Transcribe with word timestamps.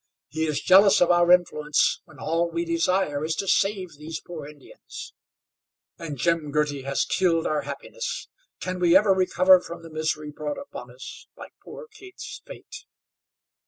He 0.29 0.47
is 0.47 0.59
jealous 0.61 0.99
of 0.99 1.11
our 1.11 1.31
influence, 1.31 2.01
when 2.05 2.17
all 2.17 2.49
we 2.49 2.65
desire 2.65 3.23
is 3.23 3.35
to 3.35 3.47
save 3.47 3.93
these 3.99 4.19
poor 4.19 4.47
Indians. 4.47 5.13
And, 5.99 6.17
Jim, 6.17 6.49
Girty 6.49 6.81
has 6.81 7.05
killed 7.05 7.45
our 7.45 7.61
happiness. 7.61 8.27
Can 8.59 8.79
we 8.79 8.97
ever 8.97 9.11
recover 9.13 9.61
from 9.61 9.83
the 9.83 9.91
misery 9.91 10.31
brought 10.31 10.57
upon 10.57 10.89
us 10.89 11.27
by 11.37 11.49
poor 11.63 11.85
Kate's 11.93 12.41
fate?" 12.47 12.85